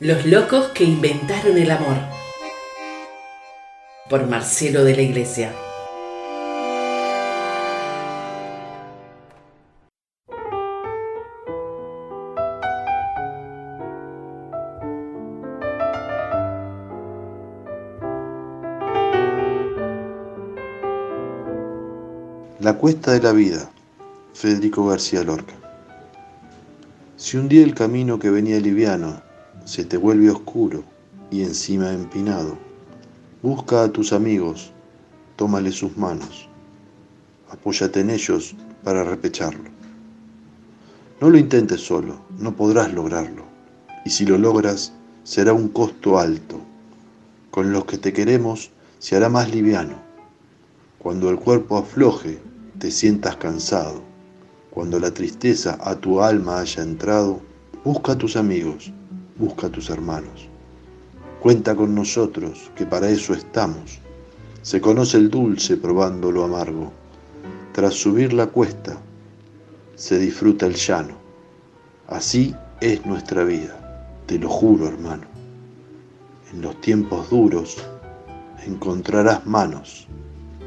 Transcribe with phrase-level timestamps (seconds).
[0.00, 1.94] Los locos que inventaron el amor.
[4.10, 5.52] Por Marcelo de la Iglesia.
[22.58, 23.70] La cuesta de la vida,
[24.32, 25.54] Federico García Lorca.
[27.16, 29.22] Si un día el camino que venía liviano
[29.64, 30.84] se te vuelve oscuro
[31.30, 32.56] y encima empinado,
[33.42, 34.72] busca a tus amigos,
[35.36, 36.48] tómale sus manos,
[37.50, 39.70] apóyate en ellos para repecharlo.
[41.20, 43.44] No lo intentes solo, no podrás lograrlo,
[44.04, 46.60] y si lo logras, será un costo alto.
[47.50, 50.04] Con los que te queremos, se hará más liviano
[51.04, 52.38] cuando el cuerpo afloje,
[52.78, 54.00] te sientas cansado.
[54.70, 57.42] Cuando la tristeza a tu alma haya entrado,
[57.84, 58.90] busca a tus amigos,
[59.36, 60.48] busca a tus hermanos.
[61.40, 63.98] Cuenta con nosotros, que para eso estamos.
[64.62, 66.92] Se conoce el dulce probando lo amargo.
[67.72, 68.96] Tras subir la cuesta,
[69.94, 71.14] se disfruta el llano.
[72.06, 75.26] Así es nuestra vida, te lo juro, hermano.
[76.52, 77.76] En los tiempos duros
[78.64, 80.06] encontrarás manos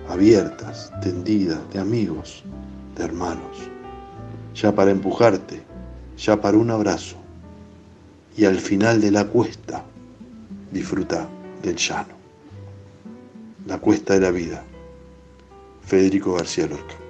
[0.07, 2.43] abiertas, tendidas, de amigos,
[2.95, 3.57] de hermanos,
[4.55, 5.61] ya para empujarte,
[6.17, 7.17] ya para un abrazo,
[8.37, 9.83] y al final de la cuesta
[10.71, 11.27] disfruta
[11.63, 12.15] del llano.
[13.65, 14.63] La cuesta de la vida.
[15.83, 17.06] Federico García Lorca.